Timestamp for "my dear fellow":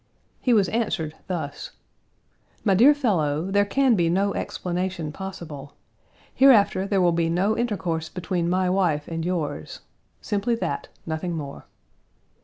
2.63-3.51